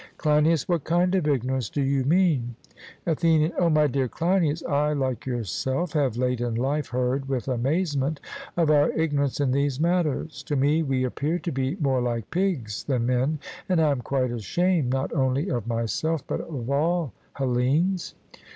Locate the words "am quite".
13.91-14.31